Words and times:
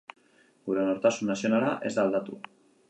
Gure 0.69 0.85
nortasun 0.87 1.31
nazionala 1.33 1.71
ez 1.91 1.97
da 2.01 2.09
aldatu. 2.09 2.41